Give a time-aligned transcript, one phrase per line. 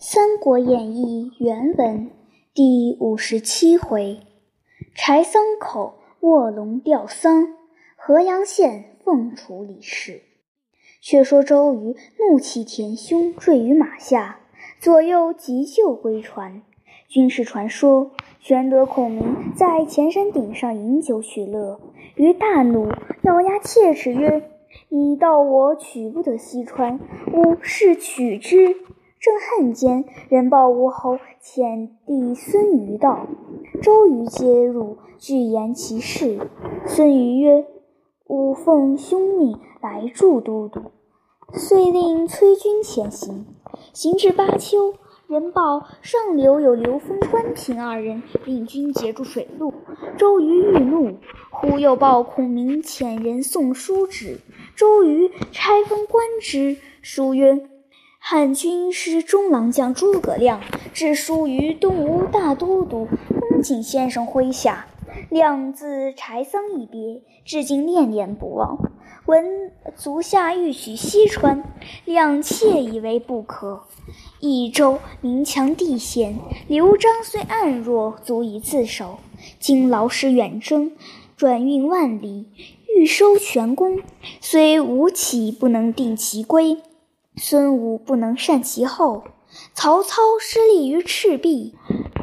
[0.02, 2.10] 《三国演义》原文
[2.54, 4.20] 第五十七回：
[4.94, 7.48] 柴桑口卧龙吊丧，
[7.96, 10.22] 河阳县凤雏李氏。
[11.02, 14.40] 却说周瑜怒气填胸，坠于马下，
[14.78, 16.62] 左右急救归船。
[17.06, 21.78] 军事传说，玄德、孔明在前山顶上饮酒取乐，
[22.14, 22.88] 于大怒，
[23.24, 24.48] 咬牙切齿曰
[24.88, 26.98] ：“你道我取不得西川，
[27.34, 28.76] 吾誓取之。”
[29.20, 33.26] 正恨间，人报吴侯遣弟孙瑜到，
[33.82, 36.48] 周瑜接入，具言其事。
[36.86, 37.66] 孙瑜曰
[38.28, 40.80] ：“吾奉兄命来助都督。”
[41.52, 43.44] 遂令催军前行。
[43.92, 44.94] 行至巴丘，
[45.26, 49.74] 人报上流有刘封、关平二人领军截住水路。
[50.16, 51.18] 周瑜欲怒，
[51.50, 54.40] 忽又报孔明遣人送书旨。
[54.74, 57.68] 周瑜拆封观之，书曰。
[58.22, 60.60] 汉军师中郎将诸葛亮
[60.92, 63.08] 致书于东吴大都督
[63.48, 64.86] 公瑾先生麾下，
[65.30, 68.78] 亮自柴桑一别，至今念念不忘。
[69.24, 71.64] 闻足下欲取西川，
[72.04, 73.84] 亮窃以为不可。
[74.38, 79.18] 益州明强地险，刘璋虽暗弱，足以自守。
[79.58, 80.92] 今劳师远征，
[81.36, 82.46] 转运万里，
[82.94, 84.00] 欲收全功，
[84.40, 86.76] 虽吴起不能定其归。
[87.42, 89.24] 孙武不能善其后，
[89.72, 91.74] 曹操失利于赤壁，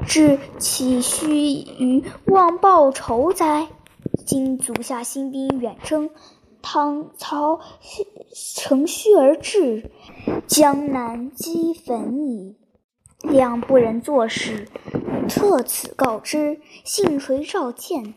[0.05, 3.67] 至岂须于望报仇哉？
[4.27, 6.11] 今足下兴兵远征，
[6.61, 7.59] 唐曹
[8.55, 9.89] 乘虚而至，
[10.45, 12.55] 江南积焚矣。
[13.23, 14.67] 亮不忍坐视，
[15.27, 18.13] 特此告之，信垂召见。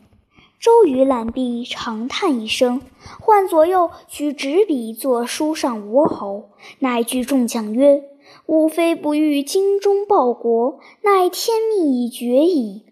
[0.61, 2.83] 周瑜览毕，长叹一声，
[3.19, 8.03] 唤左右取纸笔作书上吴侯，乃具众将曰
[8.45, 12.83] ：“吾非不欲精忠报国，乃天命已决矣。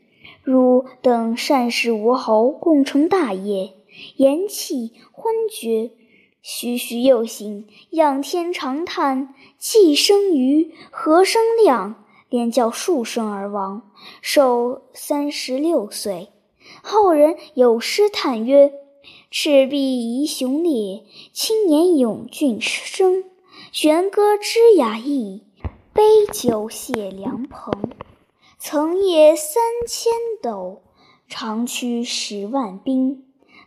[0.41, 3.73] 汝等善使吴侯，共成大业。
[4.15, 5.91] 言讫，昏厥，
[6.41, 13.91] 徐徐又醒，仰天长叹，既生瑜，何生亮，连叫数声而亡，
[14.23, 16.29] 寿三十六岁。”
[16.91, 18.73] 后人有诗叹曰
[19.29, 23.25] ：“赤壁遗雄烈，青年勇俊生。
[23.71, 25.43] 弦歌知雅意，
[25.93, 27.91] 杯酒谢良朋。
[28.57, 30.11] 曾夜三千
[30.41, 30.81] 斗，
[31.27, 33.23] 长驱十万兵。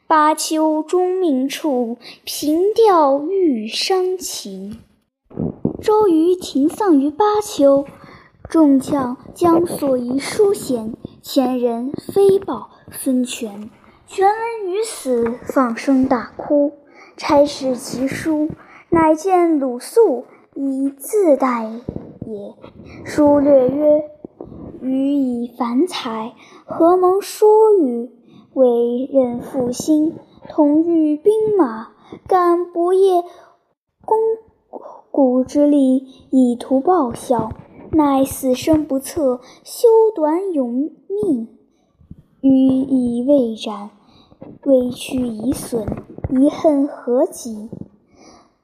[0.09, 4.81] 巴丘终命处，凭吊玉伤情。”
[5.81, 7.85] 周瑜停丧于巴丘，
[8.49, 12.71] 众将将所遗书献，前人飞报。
[12.93, 13.71] 孙权，
[14.07, 16.73] 权闻于死，放声大哭，
[17.17, 18.51] 差使其书，
[18.91, 21.71] 乃见鲁肃以自代
[22.27, 22.55] 也。
[23.05, 24.05] 书略曰
[24.83, 26.35] ：“予以凡才，
[26.67, 28.11] 何蒙说与？
[28.53, 30.19] 委任复兴，
[30.51, 31.93] 同御兵马，
[32.29, 33.23] 敢不业
[34.05, 34.19] 肱
[35.11, 37.51] 骨之力，以图报效，
[37.93, 41.49] 乃死生不测，修短永命。”
[42.43, 43.91] 予以未斩，
[44.65, 45.87] 未去已损，
[46.29, 47.71] 遗恨何及？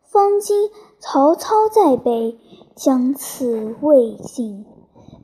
[0.02, 0.68] 方今
[0.98, 2.36] 曹操在北，
[2.74, 4.66] 将此未尽。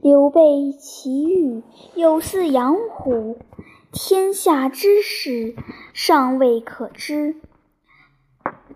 [0.01, 1.65] 刘备其欲
[1.97, 3.39] 有似养虎，
[3.91, 5.57] 天下之事
[5.93, 7.35] 尚未可知。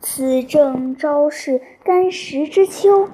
[0.01, 3.09] 此正昭示干石之秋，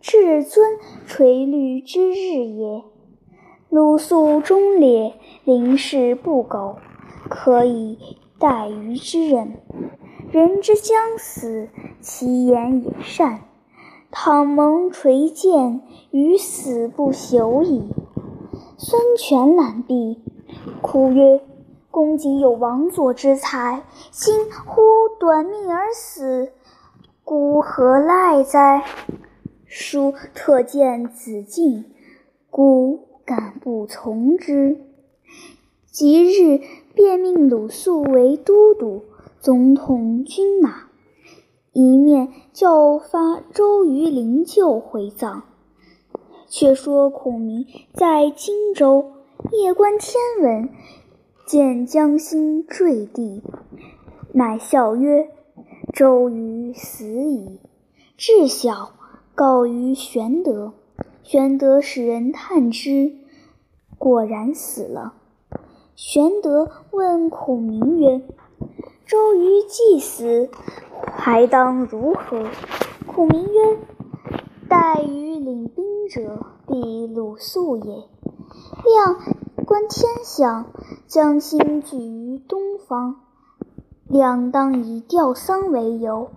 [0.00, 2.84] 至尊垂绿之日也。
[3.68, 5.14] 鲁肃忠烈。
[5.50, 6.76] 临事不苟，
[7.28, 7.98] 可以
[8.38, 9.56] 待于之人。
[10.30, 11.68] 人之将死，
[12.00, 13.40] 其言也善。
[14.12, 17.92] 倘蒙垂鉴，于死不朽矣。
[18.78, 20.22] 孙权览毕，
[20.80, 21.42] 哭曰
[21.90, 24.80] ：“公瑾有王佐之才，今忽
[25.18, 26.52] 短命而死，
[27.24, 28.84] 孤何赖哉？”
[29.66, 31.86] 书特见子敬，
[32.50, 34.86] 孤敢不从之。
[35.90, 36.60] 即日
[36.94, 39.02] 便命鲁肃为都督，
[39.40, 40.84] 总统军马，
[41.72, 45.42] 一面叫发周瑜灵柩回葬。
[46.48, 49.12] 却说孔明在荆州
[49.50, 50.68] 夜观天文，
[51.44, 53.42] 见将星坠地，
[54.32, 55.28] 乃笑曰
[55.92, 57.58] ：“周瑜死矣。”
[58.16, 58.92] 至晓，
[59.34, 60.72] 告于玄德。
[61.24, 63.12] 玄德使人探之，
[63.98, 65.14] 果然死了。
[66.02, 68.22] 玄德问孔明曰
[69.04, 70.48] ：“周瑜既死，
[71.12, 72.48] 还当如何？”
[73.06, 73.78] 孔明曰
[74.66, 77.84] ：“待于领兵者，必鲁肃也。
[77.84, 79.20] 亮
[79.66, 80.72] 观天象，
[81.06, 83.20] 将心聚于东方。
[84.08, 86.30] 亮当以吊丧为由，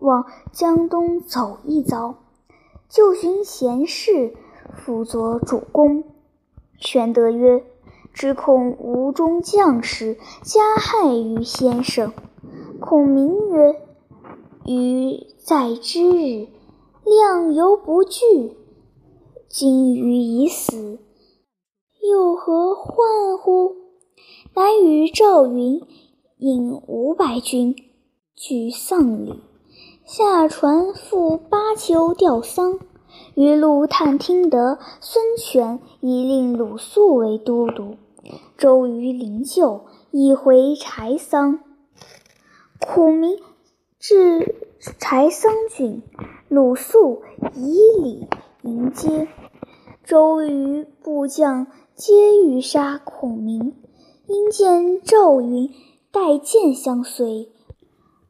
[0.00, 2.16] 往江东走一遭，
[2.88, 4.34] 就寻贤士
[4.74, 6.02] 辅佐主公。
[6.76, 7.64] 玄德曰
[8.18, 12.12] ：“只恐吴中将士加害于先生。”
[12.82, 13.80] 孔明曰
[14.66, 16.48] ：“余在之日，
[17.04, 18.56] 亮犹不惧，
[19.48, 20.98] 今余已死，
[22.10, 23.76] 又何患乎？”
[24.52, 25.80] 乃与赵云
[26.38, 27.76] 引五百军
[28.34, 29.40] 据丧礼，
[30.04, 32.80] 下船赴巴丘吊丧。
[33.34, 37.94] 余路探听得孙权已令鲁肃为都督，
[38.56, 41.60] 周瑜灵柩已回柴桑。
[42.80, 43.38] 孔明
[43.98, 44.54] 至
[44.98, 46.02] 柴桑郡，
[46.48, 47.22] 鲁肃
[47.54, 48.28] 以礼
[48.62, 49.28] 迎接。
[50.04, 53.74] 周瑜部将皆欲杀孔明，
[54.26, 55.70] 因见赵云
[56.10, 57.52] 带剑相随，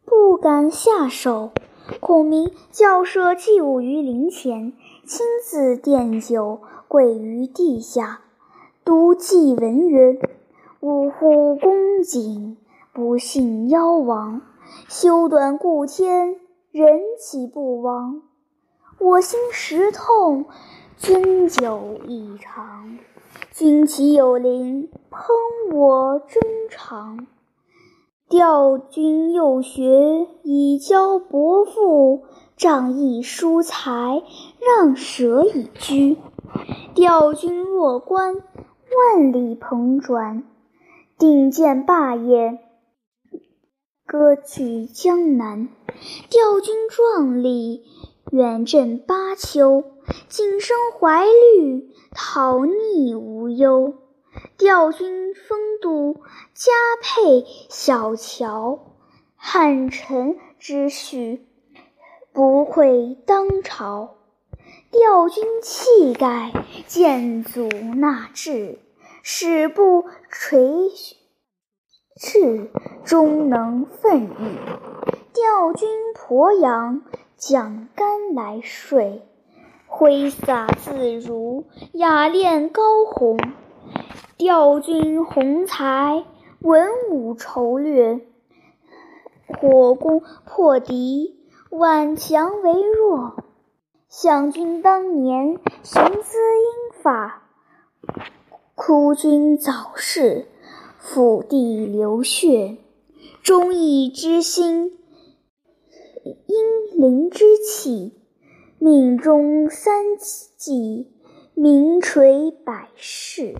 [0.05, 1.53] 不敢下手。
[2.01, 4.73] 孔明教设祭舞于灵前。
[5.07, 8.21] 亲自奠酒，跪于地下，
[8.89, 10.19] 读记文曰
[10.81, 12.57] ：“呜呼，公瑾，
[12.95, 14.41] 不幸夭亡。
[14.89, 16.37] 修短故天，
[16.71, 18.23] 人岂不亡？
[18.99, 20.47] 我心实痛，
[20.97, 22.99] 君酒亦长。
[23.53, 26.41] 君岂有灵，烹我衷
[26.71, 27.27] 肠。
[28.27, 32.23] 调君幼学，以教伯父。”
[32.57, 34.23] 仗义疏财，
[34.59, 36.17] 让舍以居。
[36.93, 38.43] 调君若关，
[38.97, 40.45] 万里鹏转。
[41.19, 42.59] 定见霸业，
[44.07, 45.69] 割据江南。
[46.31, 47.85] 调军壮丽，
[48.31, 49.85] 远镇巴丘。
[50.29, 53.95] 景生怀虑，讨逆无忧。
[54.57, 56.21] 调军风度，
[56.55, 56.71] 加
[57.03, 58.95] 佩小乔。
[59.35, 61.45] 汉臣之序。
[62.33, 64.18] 不会当朝，
[64.91, 66.51] 调军气概，
[66.87, 68.79] 建祖纳志，
[69.23, 70.89] 使不垂
[72.19, 72.71] 翅，
[73.05, 74.59] 终能奋翼。
[75.35, 77.03] 调军鄱阳，
[77.37, 79.23] 蒋干来水，
[79.87, 83.37] 挥洒自如，雅练高宏。
[84.39, 86.25] 调军宏才，
[86.61, 88.21] 文武筹略，
[89.47, 91.37] 火攻破敌。
[91.71, 93.45] 挽强为弱，
[94.11, 97.43] 想君当年雄姿英发，
[98.75, 100.47] 哭君早逝，
[100.99, 102.79] 抚地流血。
[103.43, 104.99] 忠义之心，
[106.25, 108.15] 英灵之气，
[108.79, 110.17] 命中三
[110.57, 111.13] 季，
[111.53, 113.57] 名垂百世。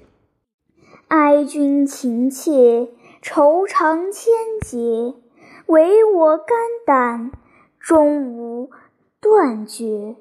[1.09, 2.89] 哀君情切，
[3.21, 5.15] 愁肠千结，
[5.67, 6.57] 唯我肝
[6.87, 7.33] 胆。
[7.79, 8.71] 终无
[9.21, 10.17] 断绝。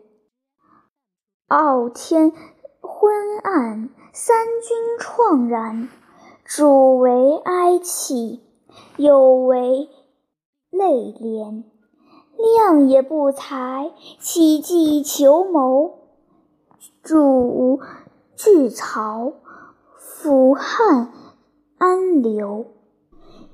[1.47, 2.33] 傲天
[2.81, 5.87] 昏暗，三军怆然。
[6.43, 8.41] 主为哀泣，
[8.97, 9.87] 有为
[10.69, 11.63] 泪涟。
[12.35, 15.99] 亮也不才，岂计求谋？
[17.01, 17.79] 主
[18.35, 19.31] 拒曹，
[19.95, 21.13] 辅汉
[21.77, 22.65] 安流。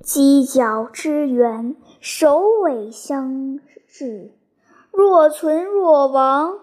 [0.03, 3.59] 犄角之源，首尾相。
[3.85, 4.31] 是，
[4.91, 6.57] 若存若亡，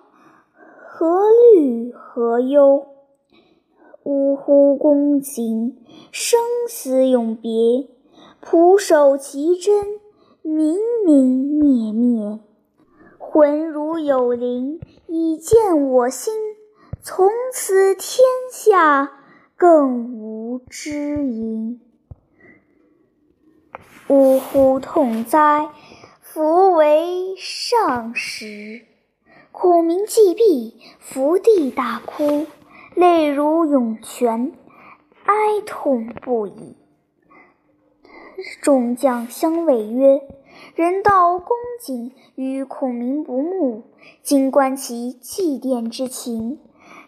[1.01, 2.89] 何虑何忧？
[4.03, 5.75] 呜呼，公瑾，
[6.13, 6.39] 生
[6.69, 7.89] 死永别，
[8.45, 9.99] 仆守其真，
[10.43, 10.77] 明
[11.07, 12.39] 明灭灭。
[13.17, 16.35] 魂如有灵，以见我心。
[17.01, 19.11] 从此天下
[19.57, 21.81] 更无知音。
[24.09, 25.71] 呜呼，痛哉！
[26.21, 28.83] 弗为上时，
[29.63, 32.47] 孔明既毕，伏地大哭，
[32.95, 34.55] 泪如涌泉，
[35.25, 36.77] 哀痛不已。
[38.63, 40.23] 众将相谓曰
[40.75, 41.49] ：“人道公
[41.79, 43.83] 瑾与孔明不睦，
[44.23, 46.59] 今观其祭奠之情，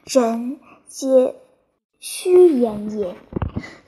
[0.05, 1.37] 人皆
[2.01, 3.15] 虚言也。”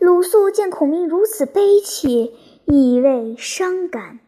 [0.01, 2.33] 鲁肃见孔明如此悲切，
[2.65, 4.21] 以为伤感。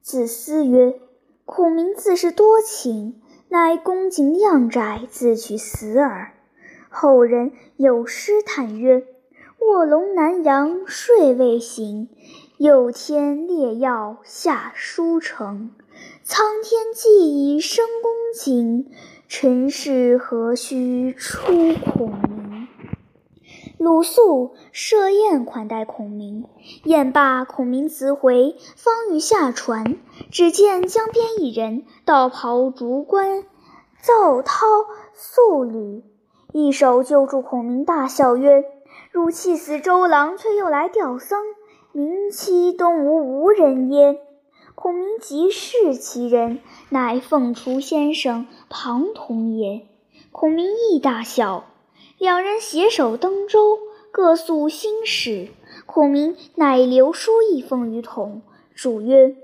[0.00, 0.98] 自思曰
[1.44, 6.32] ：“孔明自是多情，乃公瑾量窄，自取死耳。”
[6.90, 9.04] 后人有诗叹曰
[9.60, 12.08] ：“卧龙南阳睡未醒，
[12.58, 15.70] 又添烈药下书城。
[16.22, 18.90] 苍天既已生恭敬，
[19.28, 22.35] 尘世何须出孔明？
[23.78, 26.46] 鲁肃设宴款待孔明，
[26.84, 29.98] 宴罢，孔明辞回，方欲下船，
[30.30, 33.44] 只见江边一人，道袍竹冠，
[34.00, 36.02] 皂绦素履，
[36.52, 38.64] 一手救住孔明，大笑曰
[39.12, 41.38] ：“汝气死周郎，却又来吊丧，
[41.92, 44.16] 明其东吴无人焉？”
[44.74, 49.86] 孔明即视其人，乃凤雏先生庞统也。
[50.32, 51.64] 孔明亦大笑。
[52.18, 53.78] 两人携手登舟，
[54.10, 55.48] 各诉心事。
[55.84, 58.40] 孔明乃留书一封于统，
[58.74, 59.36] 主曰：“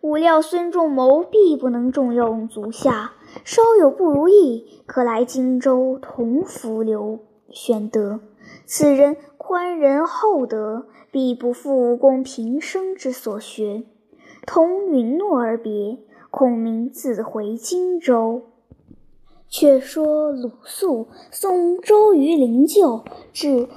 [0.00, 7.18] 吾料孙仲谋必不能重用足下，稍有不如意，可来荆州同服刘
[7.50, 8.20] 玄德。
[8.64, 13.82] 此人宽仁厚德，必不负公平生之所学。”
[14.46, 15.98] 同允诺而别。
[16.30, 18.42] 孔明自回荆州。
[19.50, 23.02] 却说鲁肃送周瑜灵柩
[23.32, 23.68] 至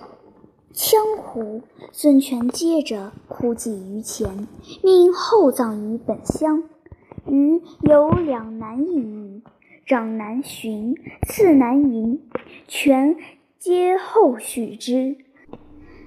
[0.72, 4.48] 羌湖，孙权接着哭祭于前，
[4.84, 6.63] 命厚葬于本乡。
[7.25, 9.42] 瑜有两男一女，
[9.88, 10.96] 长男荀，
[11.27, 12.20] 次男嬴，
[12.68, 13.15] 权
[13.58, 15.18] 皆后许之。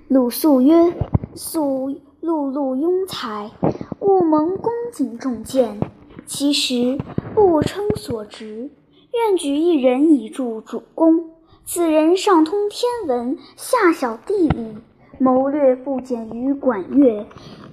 [0.07, 0.95] 鲁肃曰
[1.35, 1.91] ：“肃
[2.23, 3.51] 碌碌庸才，
[3.99, 5.81] 勿蒙公瑾重荐，
[6.25, 6.97] 其实
[7.35, 8.71] 不称所职。”
[9.17, 11.31] 愿举一人以助主公。
[11.65, 14.77] 此人上通天文，下晓地理，
[15.19, 17.27] 谋略不减于管乐，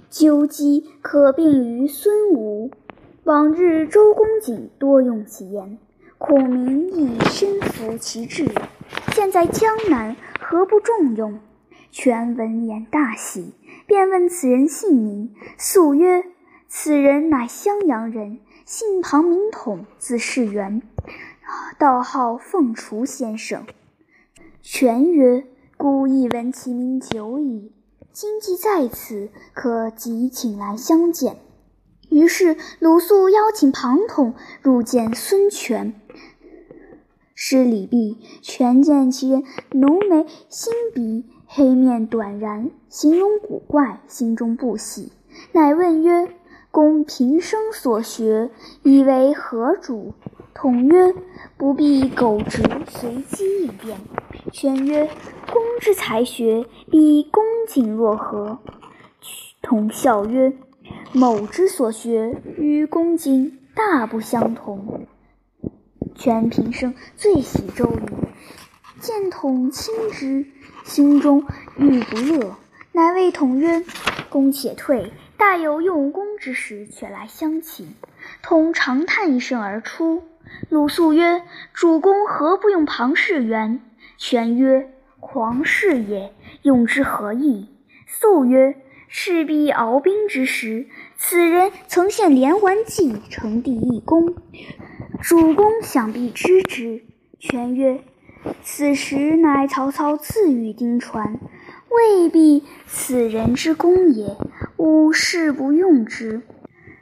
[0.09, 2.71] 究机可并于孙吴。
[3.25, 5.77] 往日周公瑾多用其言，
[6.17, 8.49] 孔明亦深服其志。
[9.11, 11.39] 现在江南，何不重用？
[11.91, 13.53] 权闻言大喜，
[13.85, 15.35] 便问此人姓名。
[15.57, 16.23] 素曰
[16.69, 20.81] ：“此人乃襄阳人，姓庞，名统，字士元。”
[21.77, 23.65] 道号凤雏先生。
[24.61, 25.45] 权曰
[25.77, 27.71] ：“孤亦闻其名久矣，
[28.11, 31.37] 今既在此，可即请来相见。”
[32.09, 35.99] 于是鲁肃邀请庞统入见孙权。
[37.33, 45.11] 施礼毕，权见其人浓眉新鼻，黑面短髯，形容古怪，心中不喜，
[45.51, 46.33] 乃问曰
[46.71, 48.51] ：“公平生所学，
[48.83, 50.13] 以为何主？”
[50.53, 51.13] 统曰
[51.57, 53.97] ：“不必苟直，随机应变。”
[54.53, 55.09] 权曰
[55.51, 58.59] ：“公之才学，必公瑾若何？”
[59.61, 60.53] 统笑曰
[61.11, 65.07] ：“某之所学，与公瑾大不相同。”
[66.15, 68.01] 权平生最喜周瑜，
[68.99, 70.45] 见统亲之，
[70.83, 71.43] 心中
[71.77, 72.55] 愈不乐，
[72.91, 73.83] 乃谓统曰
[74.29, 77.95] ：“公且退，大有用功之时，却来相请。”
[78.43, 80.23] 统长叹一声而出。
[80.69, 83.81] 鲁肃曰：“主公何不用庞士元？”
[84.17, 87.69] 权曰：“狂士也，用之何益？”
[88.07, 88.75] 肃曰
[89.09, 94.35] ：“赤壁鏖兵之时，此人曾献连环计，成帝一功，
[95.21, 97.03] 主公想必知之。”
[97.39, 98.01] 权曰
[98.63, 101.39] ：“此时乃曹操自御丁传，
[101.89, 104.35] 未必此人之功也。
[104.77, 106.41] 吾誓不用之。”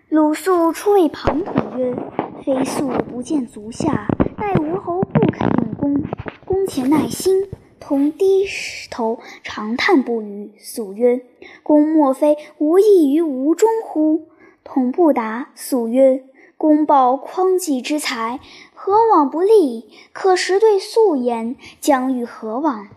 [0.09, 1.95] 鲁肃初谓庞统曰。
[2.43, 4.07] 非素不见足下，
[4.37, 6.03] 奈吴侯不肯用功，
[6.43, 7.47] 公且耐心。
[7.79, 8.47] 同低
[8.89, 10.51] 头长叹不语。
[10.57, 11.21] 肃曰
[11.61, 14.27] ：“公莫非无益于吴中乎？”
[14.63, 15.49] 统不答。
[15.55, 16.23] 肃曰
[16.57, 18.39] ：“公报匡济之才，
[18.73, 19.89] 何往不利？
[20.13, 22.87] 可识对肃言，将欲何往？”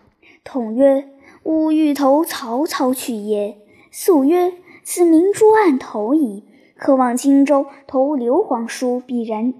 [0.43, 1.09] 统曰
[1.43, 3.57] ：“吾欲投曹操去也。”
[3.91, 6.43] 肃曰：“此明珠暗投矣。”
[6.77, 9.53] 渴望荆州投刘皇叔，必然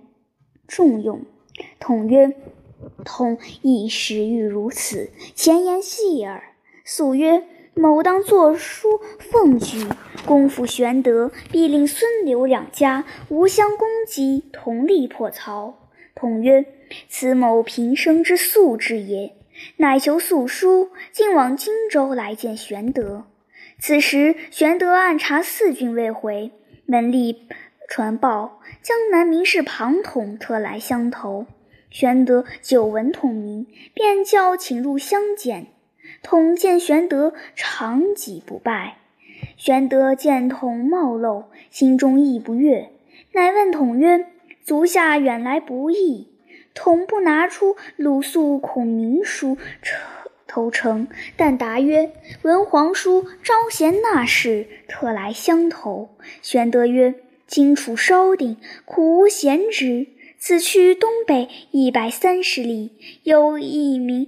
[0.68, 1.22] 重用。
[1.80, 2.36] 统曰
[3.06, 6.44] ：“统亦时欲如此，前言细耳。”
[6.84, 7.44] 肃曰
[7.74, 9.88] ：“某当作书奉举，
[10.26, 15.76] 公辅玄德，必令孙刘两家无相攻击，同力破曹。”
[16.14, 16.66] 统曰
[17.10, 19.36] ：“此某平生之素志也。”
[19.78, 23.24] 乃求素书，竟往荆州来见玄德。
[23.80, 26.52] 此时玄德暗查四郡未回。
[26.88, 27.36] 门吏
[27.88, 31.48] 传报，江南名士庞统特来相投。
[31.89, 35.68] 玄德久闻统名，便叫请入相见。
[36.22, 38.98] 统见玄德，长戟不拜。
[39.58, 42.92] 玄德见统貌陋，心中亦不悦，
[43.32, 44.27] 乃问统曰
[44.63, 46.27] ：“足下远来不易。”
[46.75, 49.58] 统不拿出鲁肃、孔明书
[50.48, 52.12] 投诚，但答曰
[52.44, 56.10] ：“文皇叔招贤纳士，特来相投。”
[56.42, 57.16] 玄德曰
[57.48, 60.08] ：“荆楚稍定，苦无贤之。
[60.38, 62.92] 此去东北一百三十里，
[63.24, 64.28] 有一名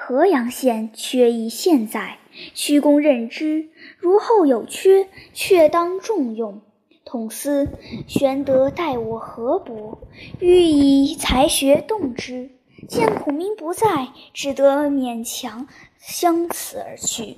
[0.00, 2.18] 河阳县缺一县在，
[2.54, 3.68] 屈公任之。
[3.98, 6.60] 如后有缺，却当重用。
[7.04, 7.68] 统司
[8.08, 10.00] 玄德待我河伯，
[10.40, 12.50] 欲以才学动之。
[12.88, 15.66] 见孔明不在，只得勉强
[15.98, 17.36] 相辞而去。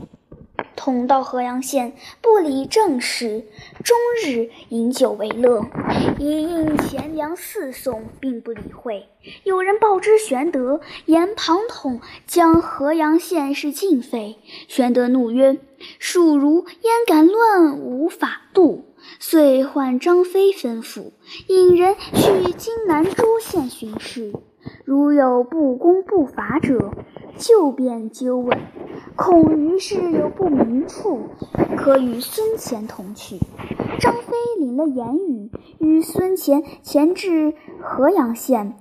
[0.75, 3.45] 同到河阳县，不理政事，
[3.85, 5.67] 终日饮酒为乐，
[6.19, 9.07] 一应贤良四送，并不理会。
[9.45, 14.39] 有人报知玄德，言庞统将河阳县事尽废。
[14.69, 15.59] 玄德怒曰
[15.99, 18.85] ：“庶儒焉敢乱无法度？”
[19.21, 21.13] 遂唤张飞吩咐，
[21.49, 24.33] 引人去荆南诸县巡视，
[24.85, 26.93] 如有不公不法者，
[27.37, 28.59] 就便纠问。
[29.15, 31.21] 恐于是有不明处，
[31.77, 33.39] 可与孙乾同去。
[33.99, 38.75] 张飞领了言语，与孙乾前至河阳县，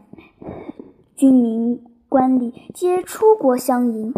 [1.16, 4.14] 军民官吏皆出国相迎，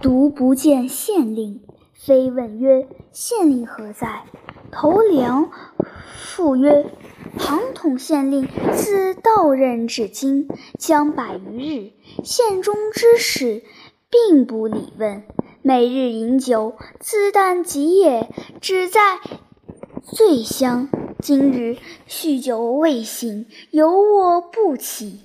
[0.00, 1.60] 独不见县令。
[2.04, 4.22] 飞问曰：“县令何在？”
[4.72, 5.50] 头梁
[6.16, 6.86] 复曰
[7.38, 11.92] ：“庞统县令自到任至今，将百余日，
[12.24, 13.62] 县中之事。”
[14.12, 15.22] 并不理问，
[15.62, 18.28] 每日饮酒，自旦及夜，
[18.60, 19.20] 只在
[20.02, 20.88] 醉乡。
[21.20, 21.76] 今日
[22.08, 25.20] 酗酒未醒，犹卧不起。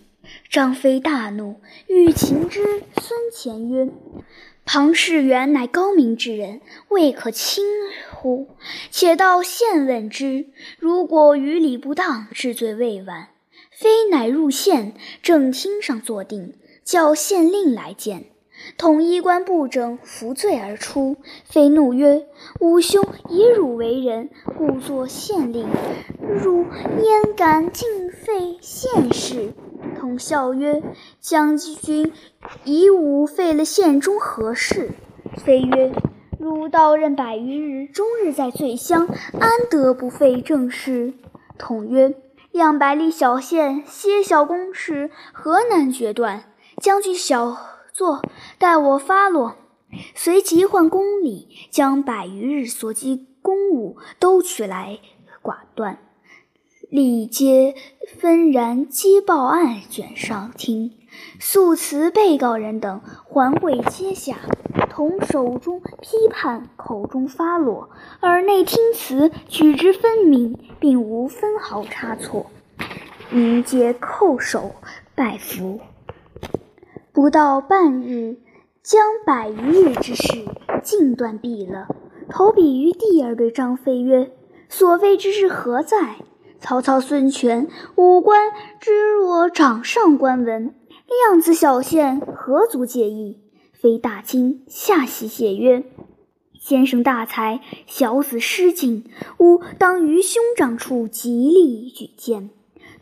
[0.51, 1.55] 张飞大怒，
[1.87, 2.83] 欲擒之。
[3.01, 3.89] 孙乾曰
[4.65, 7.63] ：“庞士元乃高明之人，未可轻
[8.11, 8.47] 乎？
[8.89, 10.47] 且到县问之。
[10.79, 13.29] 如果于理不当，治罪未晚。”
[13.71, 16.53] 非乃入县正厅上坐定，
[16.83, 18.25] 叫县令来见。
[18.77, 21.17] 统衣冠不整，扶罪而出。
[21.43, 22.25] 非怒曰
[22.61, 25.67] ：“吾兄以汝为人，故作县令，
[26.21, 26.65] 汝
[27.03, 29.53] 焉敢尽废县事？”
[29.93, 30.81] 统笑曰
[31.21, 32.11] ：“将军
[32.63, 34.91] 以吾废了县中何事？”
[35.37, 35.93] 飞曰
[36.39, 39.07] ：“汝到任百余日，终日在醉乡，
[39.39, 41.13] 安得不废政事？”
[41.59, 42.15] 统曰
[42.51, 46.45] ：“两百里小县，些小公事，何难决断？
[46.81, 47.57] 将军小。”
[47.95, 48.21] 坐，
[48.59, 49.55] 待我发落。
[50.15, 54.99] 随即唤宫里，将百余日所积公务都取来，
[55.41, 55.99] 寡断，
[56.89, 57.73] 立皆
[58.15, 60.91] 纷然皆报案卷上听，
[61.39, 64.37] 诉辞被告人等还会接下，
[64.89, 67.89] 同手中批判，口中发落，
[68.21, 72.45] 耳内听词，举之分明，并无分毫差错，
[73.31, 74.75] 民皆叩首
[75.15, 75.79] 拜服。
[77.11, 78.37] 不到半日，
[78.83, 80.45] 将百余日之事
[80.83, 81.87] 尽断毕了，
[82.29, 84.31] 投笔于地而对张飞曰
[84.69, 86.17] ：“所谓之事何在？”
[86.67, 88.49] 曹操、孙权五官
[88.79, 90.73] 知若掌上官文，
[91.29, 93.37] 量子小县何足介意？
[93.71, 95.83] 非大惊，下席谢曰
[96.59, 99.05] ：“先生大才，小子失敬，
[99.37, 102.49] 吾当于兄长处极力举荐。”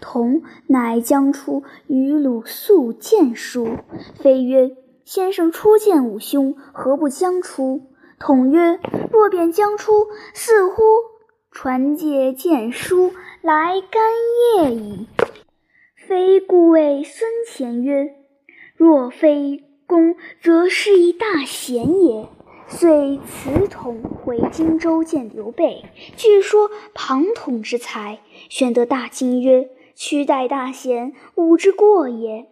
[0.02, 3.78] 同乃将出与鲁肃见书，
[4.20, 7.84] 非曰：“先生初见吾兄，何不将出？”
[8.20, 10.84] 统曰：“若便将出，似乎
[11.54, 14.02] 传借荐书来干
[14.58, 15.08] 谒矣。”
[15.96, 18.14] 非故谓孙乾曰
[18.76, 22.28] ：“若非公，则是一大贤也。”
[22.68, 25.86] 遂辞统回荆州见刘备，
[26.18, 29.70] 据说庞统之才，玄德大惊曰。
[29.96, 32.48] 屈待大贤，吾之过也。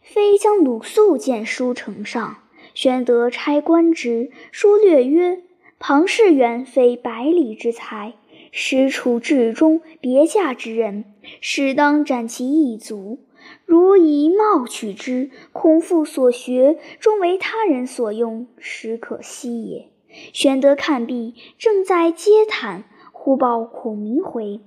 [0.00, 2.36] 非将鲁肃荐书呈上，
[2.72, 5.42] 玄德差官职，书略曰
[5.80, 8.14] ：“庞士元非百里之才，
[8.56, 11.06] 实处至中别驾之人，
[11.40, 13.18] 适当斩其一族。
[13.66, 19.88] 如以貌取之，孔父所学，终为他人所用，实可惜也。”
[20.32, 24.60] 玄德看毕，正在嗟叹，忽报孔明回。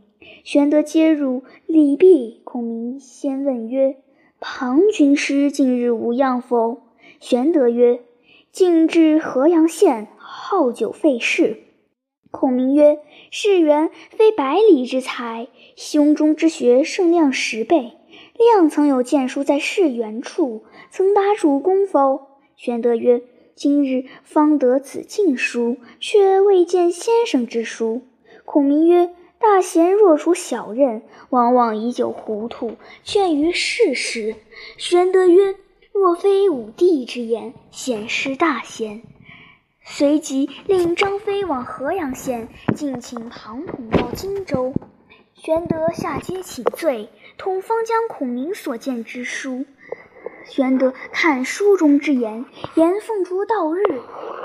[0.43, 3.95] 玄德接入礼毕，孔明先问曰
[4.41, 6.81] ：“庞军师近日无恙否？”
[7.21, 8.01] 玄德曰
[8.51, 11.61] ：“近至河阳县，好酒费事。”
[12.31, 12.99] 孔明曰
[13.31, 17.93] ：“士元非百里之才，胸中之学胜亮十倍。
[18.37, 23.21] 亮曾有荐书在士元处，曾答主公否？”玄德曰
[23.55, 28.01] ：“今日方得此禁书，却未见先生之书。”
[28.45, 29.09] 孔明曰：
[29.39, 34.35] 大贤若处小任，往往以酒糊涂，劝于世事。
[34.77, 35.55] 玄德曰
[35.93, 39.01] ：“若非武帝之言，显失大贤。”
[39.89, 44.73] 随即令张飞往河阳县，敬请庞统到荆州。
[45.33, 49.65] 玄德下阶请罪，同方将孔明所见之书。
[50.45, 52.45] 玄德看书中之言，
[52.75, 53.81] 言凤雏到日，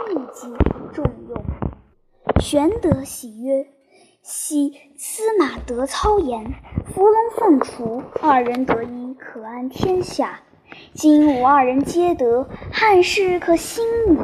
[0.08, 0.46] 立即
[0.94, 1.44] 重用。
[2.40, 3.66] 玄德喜曰
[4.22, 6.54] ：“昔司马德操言，
[6.94, 10.40] 伏龙凤雏二人得一，可安天下。
[10.94, 14.18] 今吾二人皆得，汉室可兴矣。”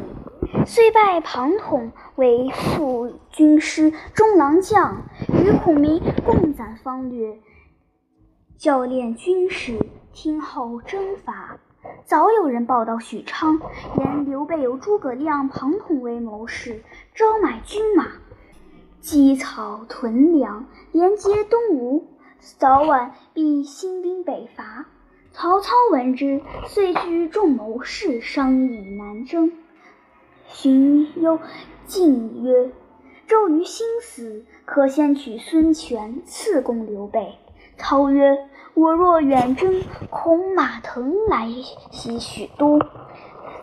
[0.67, 7.39] 遂拜庞统为副军师、中郎将，与孔明共赞方略，
[8.57, 9.79] 教练军士，
[10.13, 11.59] 听候征伐。
[12.05, 13.61] 早有人报到许昌，
[13.99, 16.83] 言刘备有诸葛亮、庞统为谋士，
[17.15, 18.07] 招买军马，
[19.01, 22.07] 积草屯粮，连接东吴，
[22.41, 24.87] 早晚必兴兵北伐。
[25.31, 29.53] 曹操闻之，遂聚众谋士商议南征。
[30.51, 31.39] 荀攸
[31.87, 32.71] 进曰
[33.29, 37.35] ：“周瑜心死，可先取孙权，赐攻刘备。”
[37.77, 41.49] 操曰：“我若远征，恐马腾来
[41.91, 42.81] 袭许都。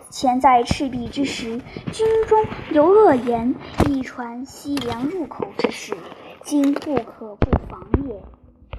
[0.08, 1.60] 前在赤壁之时，
[1.92, 3.54] 军中有恶言，
[3.88, 5.94] 一传西凉入口之事，
[6.42, 8.22] 今不可不防也。”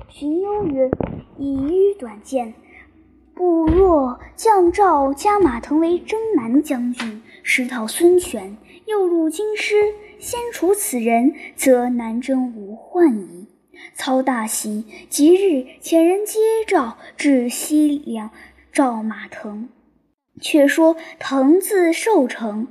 [0.10, 0.90] 荀攸曰
[1.38, 2.54] ：“以愚短见。”
[3.38, 13.46] 不若将赵加马腾为征南将军，师讨孙权，诱入京师，先除此人，则南征无患矣。
[13.94, 18.32] 操大喜，即日遣人接诏至西凉
[18.74, 19.70] 召马腾。
[20.42, 22.70] 却说腾字寿成，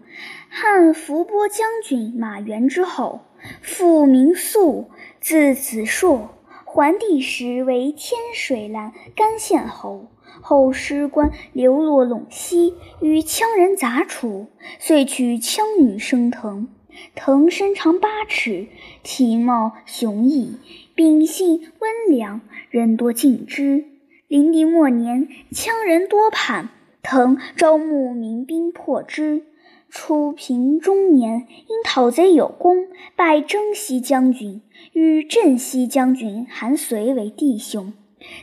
[0.49, 3.21] 汉伏波将军马援之后，
[3.63, 6.31] 父名肃，字子硕，
[6.65, 10.09] 桓帝时为天水蓝干县侯。
[10.41, 14.47] 后失官，流落陇西，与羌人杂处，
[14.79, 16.69] 遂娶羌女生腾。
[17.15, 18.69] 腾身长八尺，
[19.03, 20.57] 体貌雄毅，
[20.95, 23.85] 秉性温良，人多敬之。
[24.29, 26.71] 灵帝末年，羌人多叛，
[27.03, 29.43] 腾招募民兵破之。
[29.89, 37.93] 初平中年，因讨贼有功，拜征西将军，与镇西将军韩遂为弟兄。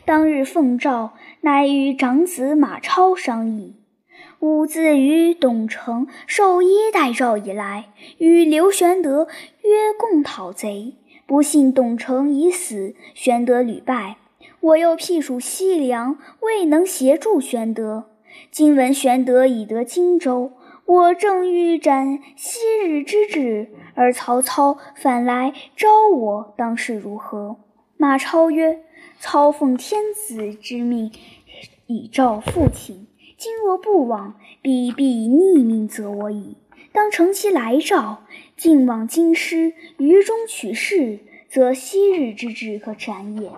[0.04, 3.76] 当日奉诏，乃与长子马超商议。
[4.40, 7.86] 吾自与董承受耶带诏以来，
[8.18, 9.26] 与刘玄德
[9.62, 10.94] 约共讨贼。
[11.26, 14.16] 不幸董承已死，玄德屡败。
[14.60, 18.04] 我又辟属西凉，未能协助玄德。
[18.50, 20.52] 今闻玄德已得荆州，
[20.84, 27.56] 我正欲斩昔日之志，而曹操反来招我，当是如何？
[27.96, 28.83] 马超曰。
[29.26, 31.10] 操奉天子之命，
[31.86, 33.06] 以召父亲。
[33.38, 36.58] 今若不往，必必逆命责我矣。
[36.92, 43.50] 当乘其来召，尽往京师，于中取势，则昔日之志可斩也。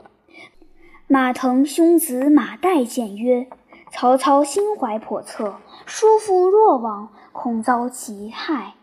[1.08, 3.48] 马腾兄子马岱谏曰
[3.90, 8.74] ：“曹操心怀叵测，叔父若往，恐遭其害。”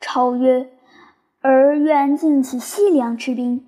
[0.00, 0.70] 超曰
[1.42, 3.66] ：“儿愿尽起西凉之兵。”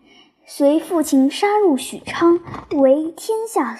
[0.49, 2.39] 随父亲杀入许昌，
[2.71, 3.77] 为天下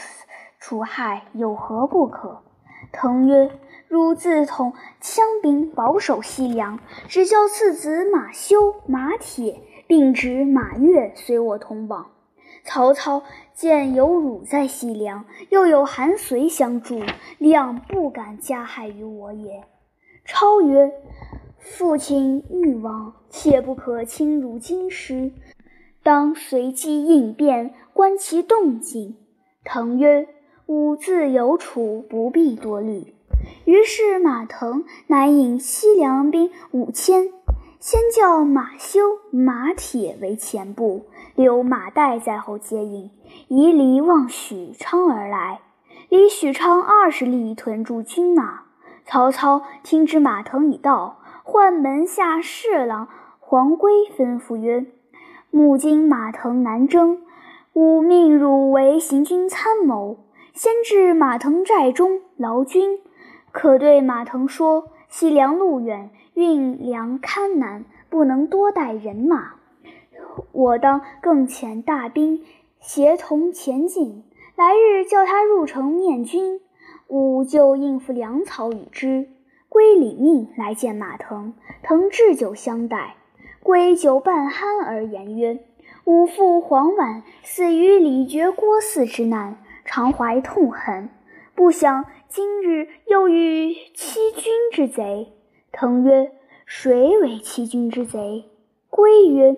[0.59, 2.43] 除害，有何不可？
[2.91, 3.53] 腾曰
[3.87, 12.11] ：“汝自统羌兵，保守西凉，只教次子马修、马铁，并指马越随我同往。
[12.65, 13.23] 曹操
[13.55, 17.01] 见有汝在西凉，又有韩遂相助，
[17.39, 19.63] 谅不敢加害于我也。”
[20.27, 20.93] 超曰
[21.61, 25.31] ：“父亲欲往，切不可轻入京师。”
[26.07, 29.17] 当随机应变，观其动静。
[29.65, 30.29] 腾曰
[30.67, 33.13] ：“吾自有处，不必多虑。”
[33.67, 37.33] 于是马腾乃引西凉兵五千，
[37.81, 39.01] 先叫马修、
[39.33, 43.11] 马铁为前部，留马岱在后接应，
[43.49, 45.61] 以礼望许昌而来。
[46.09, 48.61] 离许昌二十里，屯驻军马。
[49.05, 53.09] 曹操听知马腾已到，唤门下侍郎
[53.41, 54.87] 黄圭，吩咐曰。
[55.57, 57.23] 目今马腾南征，
[57.73, 60.19] 吾命汝为行军参谋，
[60.53, 62.99] 先至马腾寨中劳军。
[63.53, 69.55] 可对马腾说：西凉路远，运粮堪难，不能多带人马。
[70.53, 72.45] 我当更遣大兵
[72.79, 74.25] 协同前进。
[74.57, 76.61] 来日叫他入城面军，
[77.09, 79.31] 吾就应付粮草与之。
[79.71, 83.17] 归领命来见马腾，腾置酒相待。
[83.67, 85.59] 归酒半酣而言曰
[86.07, 91.11] ：“吾父黄琬死于李傕郭汜之难，常怀痛恨。
[91.57, 95.33] 不想今日又遇欺君之贼。”
[95.73, 96.31] 腾曰
[96.65, 98.45] ：“谁为欺君之贼？”
[98.89, 99.57] 归曰：“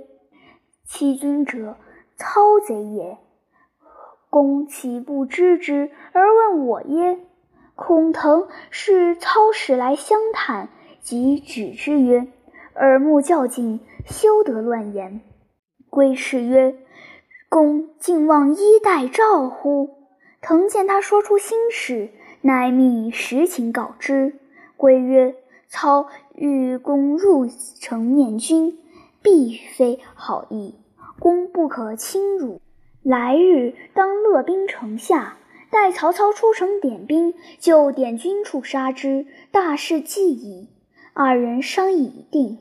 [0.89, 1.77] 欺君者，
[2.17, 3.19] 操贼也。
[4.31, 7.19] 公岂不知之而问我耶？
[7.75, 10.71] 孔腾是操使来相谈，
[11.03, 12.27] 即指之曰
[12.79, 15.21] ：“耳目较劲，休得乱言。”
[15.91, 16.77] 归氏曰
[17.51, 19.91] ：“公竟忘衣带诏乎？”
[20.41, 22.11] 腾见他说出心事，
[22.43, 24.39] 乃密实情告之。
[24.77, 25.35] 归曰
[25.69, 27.47] ：“操欲公入
[27.81, 28.79] 城面君，
[29.21, 30.75] 必非好意，
[31.19, 32.61] 公不可轻辱。
[33.03, 35.37] 来日当勒兵城下。”
[35.71, 40.71] 待曹操出城点兵，就点军处杀之，大事既已。
[41.13, 42.59] 二人商议已定。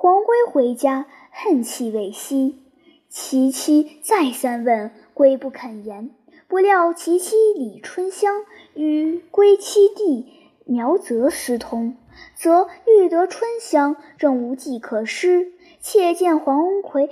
[0.00, 2.62] 黄归回家，恨气未息。
[3.08, 6.10] 其妻再三问，归不肯言。
[6.46, 10.28] 不料其妻李春香与归妻弟
[10.64, 11.96] 苗泽私通，
[12.36, 15.52] 则欲得春香，正无计可施。
[15.80, 17.10] 妾见黄奎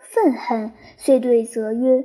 [0.00, 2.04] 愤恨，遂对泽曰。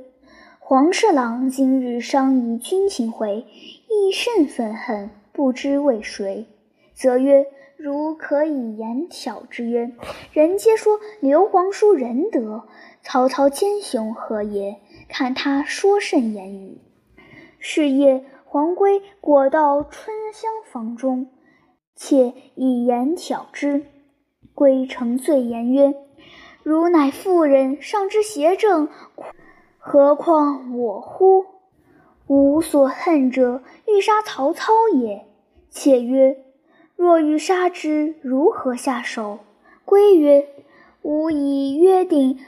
[0.60, 3.44] 黄侍郎今日商议军情回，
[3.90, 6.46] 亦甚愤恨，不知为谁。
[6.94, 7.46] 则曰
[7.82, 9.90] ：“如可以言挑之曰，
[10.32, 12.62] 人皆说刘皇叔仁德，
[13.02, 14.80] 曹操奸雄何也？
[15.08, 16.78] 看他说甚言语。”
[17.58, 21.26] 是夜，黄归果到春香房中，
[21.96, 23.84] 且以言挑之。
[24.54, 25.92] 归承罪言曰
[26.62, 28.88] ：“汝乃妇人，尚知邪正。”
[29.76, 31.46] 何况我乎？
[32.28, 35.26] 吾所恨者，欲杀曹操也。
[35.68, 36.44] 且曰：
[37.02, 39.40] 若欲杀之，如何下手？
[39.84, 40.46] 归曰：
[41.02, 42.38] 吾已约定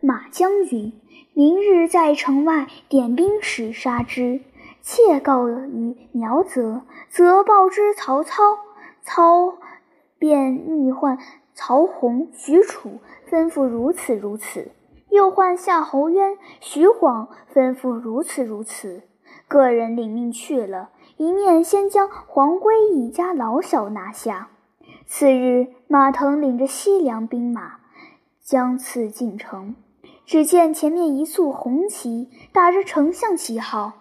[0.00, 0.92] 马将军，
[1.34, 4.42] 明日在城外点兵时杀之。
[4.80, 8.60] 妾告于苗泽，则报之曹操。
[9.02, 9.58] 操
[10.20, 11.18] 便密唤
[11.52, 14.70] 曹洪、许褚，吩咐如此如此。
[15.10, 19.02] 又唤夏侯渊、徐晃，吩咐如此如此。
[19.48, 24.48] 个人领命去了，一面先将黄归一家老小拿下。
[25.06, 27.76] 次日，马腾领着西凉兵马
[28.42, 29.74] 将次进城，
[30.26, 33.92] 只见前面一簇红旗，打着丞相旗号。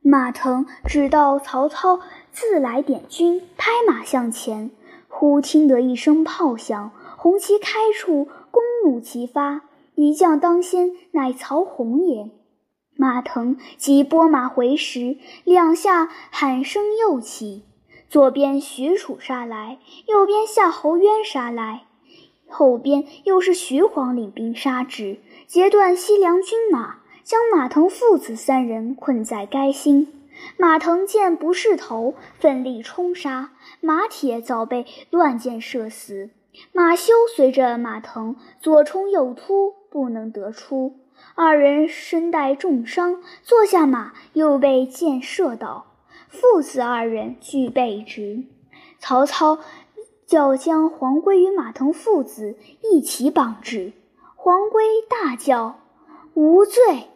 [0.00, 2.00] 马腾只道曹操
[2.32, 4.70] 自来点军，拍马向前。
[5.08, 9.60] 忽听得一声炮响，红旗开处，弓弩齐发。
[9.94, 12.30] 一将当先，乃曹洪也。
[12.96, 17.64] 马腾即拨马回时，两下喊声又起。
[18.08, 21.84] 左边许褚杀来，右边夏侯渊杀来，
[22.46, 30.08] 后边又是徐晃领兵杀至，截断西凉军马，将马腾父子三人困在该心。
[30.56, 36.30] 马腾见不是头，奋力冲杀，马铁早被乱箭射死。
[36.72, 39.74] 马修随着马腾左冲右突。
[39.92, 40.94] 不能得出，
[41.34, 45.86] 二人身带重伤，坐下马又被箭射倒，
[46.28, 48.44] 父子二人俱被执。
[48.98, 49.58] 曹操
[50.26, 53.92] 叫将黄归与马腾父子一起绑至，
[54.36, 55.80] 黄归大叫
[56.34, 57.08] ：“无罪！”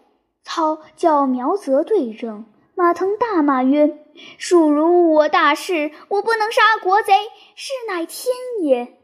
[0.42, 3.99] 操叫苗泽对证，马腾大骂曰
[4.38, 7.12] ：“庶如我大事，我不能杀国贼，
[7.55, 8.97] 是乃天也。”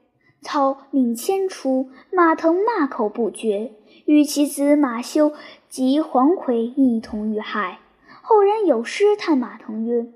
[0.43, 3.73] 操令牵出，马腾骂口不绝，
[4.05, 5.33] 与其子马修
[5.69, 7.79] 及黄奎一同遇害。
[8.23, 10.07] 后人有诗叹马腾曰：“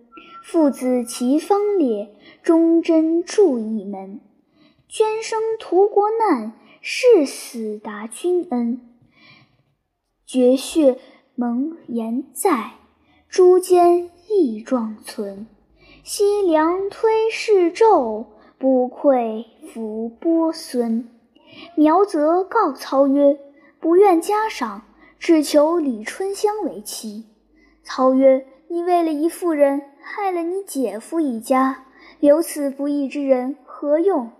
[0.44, 4.20] 父子齐方烈，忠贞铸一门。
[4.88, 8.80] 捐生图国难，誓死达君恩。
[10.24, 10.98] 绝血
[11.34, 12.72] 盟言在，
[13.28, 15.46] 诛奸义状存。
[16.02, 18.26] 西凉推世纣。”
[18.58, 21.10] 不愧伏波孙。
[21.76, 23.38] 苗泽告操曰
[23.86, 24.82] ：“不愿加赏，
[25.16, 27.24] 只求李春香为妻。”
[27.86, 31.84] 操曰：“你为了一妇人，害了你姐夫一家，
[32.18, 34.32] 留此不义之人何用？”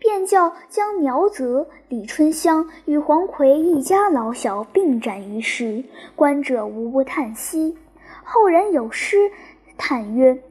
[0.00, 5.84] 便叫将苗泽、李春香与黄奎一家老小并斩于市，
[6.16, 7.78] 观者无不叹息。
[8.24, 9.30] 后人有诗
[9.78, 10.42] 叹曰：“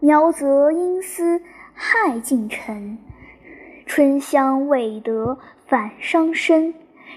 [0.00, 1.42] 苗泽因私。”
[1.78, 2.96] 害近臣，
[3.84, 5.36] 春香未得
[5.66, 6.72] 反伤身。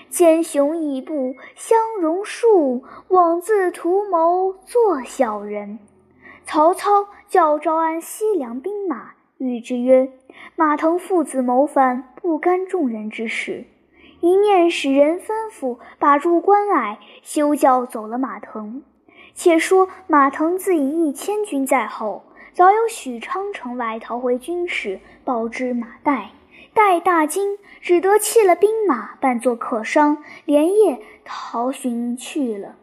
[0.09, 5.79] 奸雄义不相容恕，枉自图谋作小人。
[6.45, 10.11] 曹操叫招安西凉兵马，谕之曰
[10.57, 13.65] ：“马腾父子谋反，不干众人之事。”
[14.19, 18.81] 一面使人吩咐把住关隘，休教走了马腾。
[19.35, 22.23] 且说马腾自以一千军在后。
[22.51, 26.25] 早有许昌城外逃回军士报之马岱，
[26.79, 32.77] 待大惊，只得弃了兵马，扮作客商，连夜逃寻去了。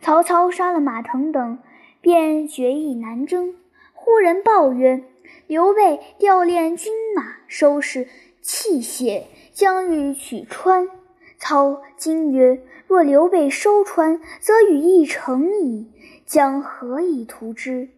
[0.00, 1.58] 曹操杀了马腾等，
[2.00, 3.56] 便决意南征。
[3.92, 5.02] 忽人报曰
[5.48, 8.06] ：“刘备调练军马，收拾
[8.40, 10.88] 器械，将欲取川。”
[11.36, 15.90] 操惊曰：“若刘备收川，则羽翼成矣，
[16.24, 17.88] 将何以图之？”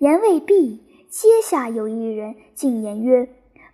[0.00, 3.28] 言未毕，阶下有一人进言曰：“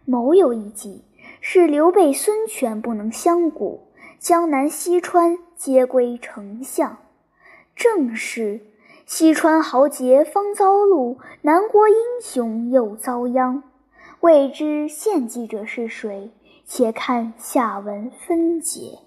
[0.04, 1.04] 某有一计，
[1.40, 6.98] 是刘备、孙权不能相顾，江南西川皆归丞相。”
[7.74, 8.60] 正是
[9.06, 13.62] 西川豪杰方遭戮，南国英雄又遭殃。
[14.20, 16.30] 未知献计者是谁？
[16.66, 18.98] 且看下文分解。